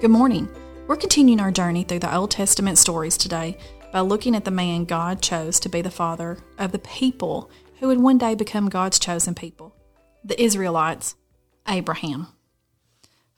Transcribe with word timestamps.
Good 0.00 0.10
morning. 0.10 0.48
We're 0.86 0.96
continuing 0.96 1.40
our 1.40 1.50
journey 1.50 1.84
through 1.84 1.98
the 1.98 2.16
Old 2.16 2.30
Testament 2.30 2.78
stories 2.78 3.18
today 3.18 3.58
by 3.92 4.00
looking 4.00 4.34
at 4.34 4.46
the 4.46 4.50
man 4.50 4.86
God 4.86 5.20
chose 5.20 5.60
to 5.60 5.68
be 5.68 5.82
the 5.82 5.90
father 5.90 6.38
of 6.56 6.72
the 6.72 6.78
people 6.78 7.50
who 7.78 7.88
would 7.88 8.00
one 8.00 8.16
day 8.16 8.34
become 8.34 8.70
God's 8.70 8.98
chosen 8.98 9.34
people, 9.34 9.76
the 10.24 10.42
Israelites, 10.42 11.16
Abraham. 11.68 12.28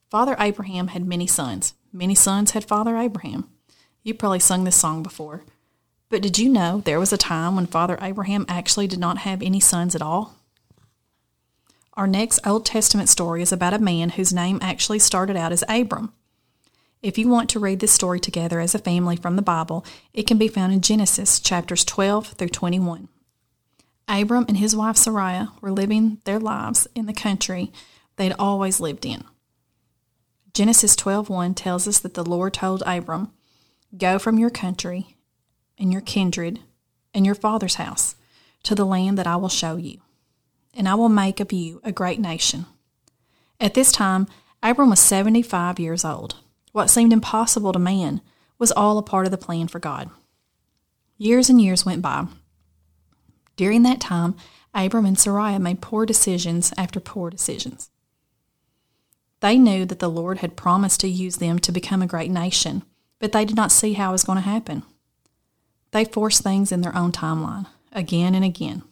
Father 0.09 0.37
Abraham 0.39 0.87
had 0.87 1.05
many 1.05 1.27
sons. 1.27 1.75
Many 1.93 2.15
sons 2.15 2.53
had 2.53 2.65
Father 2.65 2.97
Abraham. 2.97 3.51
You 4.05 4.15
probably 4.15 4.39
sung 4.39 4.63
this 4.63 4.77
song 4.77 5.03
before. 5.03 5.43
But 6.11 6.23
did 6.23 6.39
you 6.39 6.49
know 6.49 6.81
there 6.85 7.01
was 7.01 7.13
a 7.13 7.19
time 7.19 7.57
when 7.57 7.67
Father 7.67 7.99
Abraham 8.01 8.47
actually 8.47 8.87
did 8.87 9.01
not 9.01 9.19
have 9.19 9.43
any 9.43 9.59
sons 9.59 9.97
at 9.97 10.03
all? 10.03 10.37
Our 11.95 12.07
next 12.07 12.39
Old 12.47 12.65
Testament 12.65 13.09
story 13.09 13.43
is 13.43 13.51
about 13.51 13.75
a 13.75 13.81
man 13.81 14.11
whose 14.11 14.33
name 14.33 14.61
actually 14.63 15.01
started 15.01 15.37
out 15.37 15.51
as 15.51 15.65
Abram. 15.69 16.13
If 17.03 17.19
you 17.19 17.29
want 17.29 17.51
to 17.51 17.59
read 17.59 17.81
this 17.81 17.93
story 17.93 18.21
together 18.21 18.61
as 18.61 18.77
a 18.77 18.79
family 18.79 19.17
from 19.17 19.35
the 19.35 19.43
Bible, 19.43 19.85
it 20.15 20.27
can 20.27 20.39
be 20.39 20.47
found 20.47 20.73
in 20.73 20.81
Genesis 20.81 21.41
chapters 21.41 21.85
12 21.85 22.29
through 22.29 22.51
21. 22.51 23.09
Abram 24.07 24.45
and 24.47 24.57
his 24.57 24.77
wife 24.77 24.97
Sarai 24.97 25.49
were 25.61 25.73
living 25.73 26.19
their 26.25 26.39
lives 26.39 26.87
in 26.95 27.07
the 27.07 27.13
country 27.13 27.73
they'd 28.17 28.35
always 28.39 28.79
lived 28.79 29.05
in. 29.05 29.25
Genesis 30.55 30.95
12:1 30.95 31.55
tells 31.55 31.89
us 31.89 31.99
that 31.99 32.15
the 32.15 32.25
Lord 32.25 32.55
told 32.55 32.83
Abram, 32.87 33.33
"Go 33.97 34.19
from 34.21 34.39
your 34.39 34.51
country 34.51 35.17
and 35.79 35.91
your 35.91 36.03
kindred 36.03 36.61
and 37.13 37.27
your 37.27 37.35
father's 37.35 37.77
house 37.77 38.15
to 38.63 38.77
the 38.77 38.87
land 38.87 39.19
that 39.19 39.27
I 39.27 39.37
will 39.37 39.49
show 39.49 39.77
you, 39.77 40.03
and 40.73 40.89
I 40.89 40.95
will 40.95 41.09
make 41.09 41.41
of 41.41 41.53
you 41.53 41.81
a 41.83 41.91
great 41.91 42.21
nation." 42.21 42.67
At 43.59 43.75
this 43.75 43.91
time, 43.91 44.29
Abram 44.63 44.91
was 44.91 45.01
75 45.01 45.81
years 45.81 46.05
old. 46.05 46.37
What 46.73 46.91
seemed 46.91 47.13
impossible 47.13 47.73
to 47.73 47.79
man 47.79 48.21
was 48.59 48.73
all 48.73 48.99
a 48.99 49.03
part 49.03 49.27
of 49.27 49.31
the 49.31 49.39
plan 49.39 49.69
for 49.69 49.79
God. 49.79 50.11
Years 51.19 51.49
and 51.49 51.61
years 51.61 51.85
went 51.87 52.03
by. 52.03 52.27
During 53.57 53.83
that 53.83 54.01
time, 54.01 54.35
Abram 54.75 55.05
and 55.05 55.19
Sarai 55.19 55.59
made 55.59 55.83
poor 55.83 56.07
decisions 56.07 56.73
after 56.77 56.99
poor 56.99 57.31
decisions. 57.31 57.91
They 59.41 59.59
knew 59.59 59.85
that 59.85 59.99
the 59.99 60.09
Lord 60.09 60.39
had 60.39 60.57
promised 60.57 61.01
to 61.01 61.09
use 61.09 61.37
them 61.37 61.59
to 61.59 61.73
become 61.73 62.01
a 62.01 62.07
great 62.07 62.31
nation, 62.31 62.85
but 63.19 63.33
they 63.33 63.45
did 63.45 63.57
not 63.57 63.73
see 63.73 63.93
how 63.93 64.11
it 64.11 64.13
was 64.13 64.25
going 64.25 64.37
to 64.37 64.43
happen. 64.43 64.85
They 65.91 66.05
forced 66.05 66.43
things 66.43 66.73
in 66.73 66.81
their 66.81 66.97
own 66.97 67.13
timeline, 67.13 67.67
again 67.93 68.35
and 68.35 68.45
again. 68.45 68.83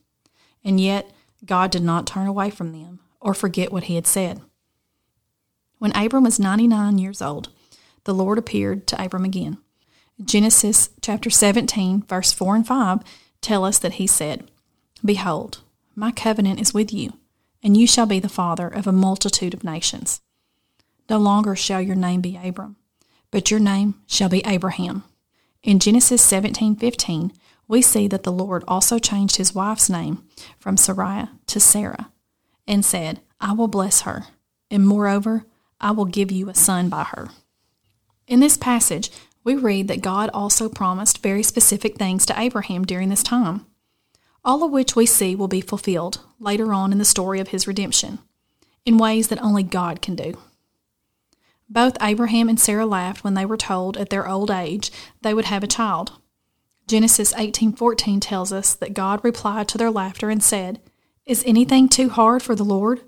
And 0.62 0.78
yet, 0.78 1.10
God 1.46 1.70
did 1.70 1.82
not 1.82 2.06
turn 2.06 2.26
away 2.26 2.50
from 2.50 2.72
them 2.72 3.00
or 3.20 3.32
forget 3.32 3.72
what 3.72 3.84
he 3.84 3.94
had 3.94 4.06
said. 4.06 4.40
When 5.78 5.96
Abram 5.96 6.24
was 6.24 6.38
99 6.38 6.98
years 6.98 7.22
old, 7.22 7.48
the 8.04 8.14
Lord 8.14 8.38
appeared 8.38 8.86
to 8.88 9.02
Abram 9.02 9.24
again. 9.24 9.58
Genesis 10.22 10.90
chapter 11.00 11.30
17, 11.30 12.02
verse 12.02 12.32
4 12.32 12.56
and 12.56 12.66
5 12.66 13.00
tell 13.40 13.64
us 13.64 13.78
that 13.78 13.94
he 13.94 14.06
said, 14.06 14.50
Behold, 15.04 15.62
my 15.94 16.12
covenant 16.12 16.60
is 16.60 16.74
with 16.74 16.92
you, 16.92 17.14
and 17.62 17.76
you 17.76 17.86
shall 17.86 18.06
be 18.06 18.18
the 18.18 18.28
father 18.28 18.68
of 18.68 18.86
a 18.86 18.92
multitude 18.92 19.54
of 19.54 19.64
nations. 19.64 20.20
No 21.08 21.18
longer 21.18 21.56
shall 21.56 21.80
your 21.80 21.96
name 21.96 22.20
be 22.20 22.38
Abram, 22.42 22.76
but 23.30 23.50
your 23.50 23.60
name 23.60 23.94
shall 24.06 24.28
be 24.28 24.42
Abraham. 24.46 25.04
In 25.62 25.78
Genesis 25.78 26.22
17:15, 26.22 27.32
we 27.66 27.82
see 27.82 28.08
that 28.08 28.24
the 28.24 28.32
Lord 28.32 28.64
also 28.66 28.98
changed 28.98 29.36
his 29.36 29.54
wife's 29.54 29.88
name 29.88 30.24
from 30.58 30.76
Sarai 30.76 31.28
to 31.46 31.60
Sarah 31.60 32.10
and 32.66 32.84
said, 32.84 33.20
I 33.40 33.52
will 33.52 33.68
bless 33.68 34.02
her, 34.02 34.26
and 34.70 34.86
moreover, 34.86 35.44
I 35.80 35.92
will 35.92 36.04
give 36.04 36.30
you 36.30 36.48
a 36.48 36.54
son 36.54 36.88
by 36.88 37.04
her. 37.04 37.30
In 38.30 38.38
this 38.38 38.56
passage, 38.56 39.10
we 39.42 39.56
read 39.56 39.88
that 39.88 40.02
God 40.02 40.30
also 40.32 40.68
promised 40.68 41.20
very 41.20 41.42
specific 41.42 41.96
things 41.96 42.24
to 42.26 42.40
Abraham 42.40 42.84
during 42.84 43.08
this 43.08 43.24
time, 43.24 43.66
all 44.44 44.62
of 44.62 44.70
which 44.70 44.94
we 44.94 45.04
see 45.04 45.34
will 45.34 45.48
be 45.48 45.60
fulfilled 45.60 46.20
later 46.38 46.72
on 46.72 46.92
in 46.92 46.98
the 46.98 47.04
story 47.04 47.40
of 47.40 47.48
his 47.48 47.66
redemption, 47.66 48.20
in 48.86 48.98
ways 48.98 49.28
that 49.28 49.42
only 49.42 49.64
God 49.64 50.00
can 50.00 50.14
do. 50.14 50.38
Both 51.68 51.96
Abraham 52.00 52.48
and 52.48 52.60
Sarah 52.60 52.86
laughed 52.86 53.24
when 53.24 53.34
they 53.34 53.44
were 53.44 53.56
told 53.56 53.96
at 53.96 54.10
their 54.10 54.28
old 54.28 54.48
age 54.48 54.92
they 55.22 55.34
would 55.34 55.46
have 55.46 55.64
a 55.64 55.66
child. 55.68 56.12
Genesis 56.86 57.32
18:14 57.32 58.20
tells 58.20 58.52
us 58.52 58.74
that 58.74 58.94
God 58.94 59.24
replied 59.24 59.66
to 59.68 59.78
their 59.78 59.90
laughter 59.90 60.30
and 60.30 60.42
said, 60.42 60.80
"Is 61.26 61.42
anything 61.44 61.88
too 61.88 62.08
hard 62.08 62.44
for 62.44 62.54
the 62.54 62.64
Lord?" 62.64 63.02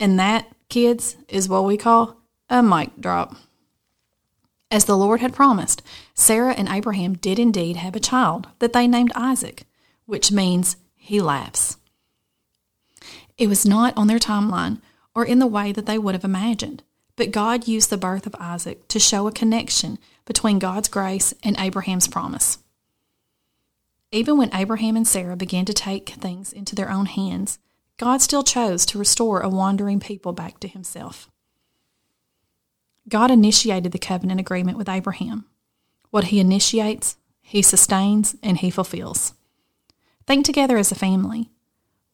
And 0.00 0.18
that, 0.18 0.48
kids, 0.68 1.16
is 1.28 1.48
what 1.48 1.64
we 1.64 1.76
call 1.76 2.16
a 2.50 2.60
mic 2.60 3.00
drop. 3.00 3.36
As 4.70 4.84
the 4.84 4.96
Lord 4.96 5.20
had 5.20 5.32
promised, 5.32 5.82
Sarah 6.14 6.54
and 6.54 6.68
Abraham 6.68 7.14
did 7.14 7.38
indeed 7.38 7.76
have 7.76 7.94
a 7.94 8.00
child 8.00 8.48
that 8.58 8.72
they 8.72 8.88
named 8.88 9.12
Isaac, 9.14 9.64
which 10.06 10.32
means 10.32 10.76
he 10.94 11.20
laughs. 11.20 11.76
It 13.38 13.48
was 13.48 13.64
not 13.64 13.96
on 13.96 14.06
their 14.06 14.18
timeline 14.18 14.80
or 15.14 15.24
in 15.24 15.38
the 15.38 15.46
way 15.46 15.72
that 15.72 15.86
they 15.86 15.98
would 15.98 16.14
have 16.14 16.24
imagined, 16.24 16.82
but 17.14 17.30
God 17.30 17.68
used 17.68 17.90
the 17.90 17.96
birth 17.96 18.26
of 18.26 18.34
Isaac 18.40 18.88
to 18.88 18.98
show 18.98 19.26
a 19.26 19.32
connection 19.32 19.98
between 20.24 20.58
God's 20.58 20.88
grace 20.88 21.32
and 21.42 21.58
Abraham's 21.58 22.08
promise. 22.08 22.58
Even 24.10 24.36
when 24.36 24.54
Abraham 24.54 24.96
and 24.96 25.06
Sarah 25.06 25.36
began 25.36 25.64
to 25.64 25.72
take 25.72 26.08
things 26.10 26.52
into 26.52 26.74
their 26.74 26.90
own 26.90 27.06
hands, 27.06 27.58
God 27.98 28.20
still 28.20 28.42
chose 28.42 28.84
to 28.86 28.98
restore 28.98 29.40
a 29.40 29.48
wandering 29.48 30.00
people 30.00 30.32
back 30.32 30.60
to 30.60 30.68
himself. 30.68 31.30
God 33.08 33.30
initiated 33.30 33.92
the 33.92 33.98
covenant 33.98 34.40
agreement 34.40 34.78
with 34.78 34.88
Abraham. 34.88 35.44
What 36.10 36.24
he 36.24 36.40
initiates, 36.40 37.16
he 37.40 37.62
sustains, 37.62 38.34
and 38.42 38.58
he 38.58 38.70
fulfills. 38.70 39.34
Think 40.26 40.44
together 40.44 40.76
as 40.76 40.90
a 40.90 40.96
family. 40.96 41.50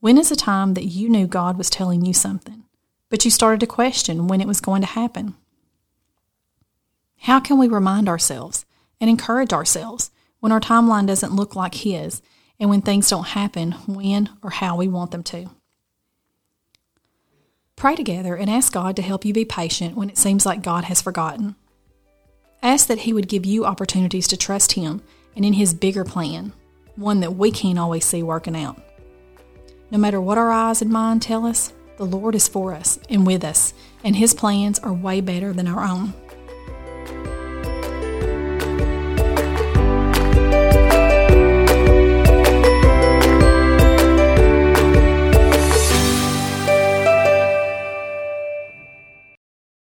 When 0.01 0.19
is 0.19 0.31
a 0.31 0.37
time 0.37 0.75
that 0.75 0.85
you 0.85 1.09
knew 1.09 1.27
God 1.27 1.57
was 1.57 1.71
telling 1.71 2.05
you 2.05 2.13
something, 2.13 2.65
but 3.09 3.25
you 3.25 3.31
started 3.31 3.61
to 3.61 3.67
question 3.67 4.27
when 4.27 4.41
it 4.41 4.47
was 4.49 4.61
going 4.61 4.83
to 4.83 4.87
happen? 4.87 5.35
How 7.21 7.41
can 7.41 7.57
we 7.57 7.69
remind 7.69 8.09
ourselves 8.09 8.67
and 9.01 9.09
encourage 9.09 9.53
ourselves 9.53 10.11
when 10.41 10.53
our 10.53 10.61
timeline 10.61 11.07
doesn't 11.07 11.37
look 11.37 11.55
like 11.55 11.77
His 11.77 12.21
and 12.59 12.69
when 12.69 12.83
things 12.83 13.09
don't 13.09 13.29
happen 13.29 13.73
when 13.87 14.29
or 14.43 14.51
how 14.51 14.77
we 14.77 14.89
want 14.89 15.13
them 15.13 15.23
to? 15.25 15.49
Pray 17.82 17.97
together 17.97 18.37
and 18.37 18.48
ask 18.48 18.72
God 18.72 18.94
to 18.94 19.03
help 19.03 19.25
you 19.25 19.34
be 19.34 19.44
patient 19.44 19.97
when 19.97 20.09
it 20.09 20.16
seems 20.16 20.47
like 20.47 20.62
God 20.62 20.84
has 20.84 21.03
forgotten. 21.03 21.56
Ask 22.62 22.87
that 22.87 23.00
He 23.00 23.12
would 23.12 23.26
give 23.26 23.44
you 23.44 23.65
opportunities 23.65 24.28
to 24.28 24.37
trust 24.37 24.70
Him 24.70 25.03
and 25.34 25.44
in 25.44 25.54
His 25.54 25.75
bigger 25.75 26.04
plan, 26.04 26.53
one 26.94 27.19
that 27.19 27.34
we 27.34 27.50
can't 27.50 27.81
always 27.81 28.04
see 28.04 28.22
working 28.22 28.54
out. 28.54 28.81
No 29.91 29.98
matter 29.98 30.20
what 30.20 30.38
our 30.38 30.53
eyes 30.53 30.81
and 30.81 30.93
mind 30.93 31.22
tell 31.22 31.44
us, 31.44 31.72
the 31.97 32.04
Lord 32.04 32.37
is 32.37 32.47
for 32.47 32.72
us 32.72 33.00
and 33.09 33.26
with 33.26 33.43
us, 33.43 33.75
and 34.04 34.14
His 34.14 34.32
plans 34.32 34.78
are 34.78 34.93
way 34.93 35.20
better 35.20 35.53
than 35.53 35.66
our 35.66 35.82
own. 35.84 36.14